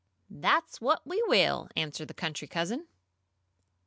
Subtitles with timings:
[0.33, 2.87] "That's what we will," answered the country cousin.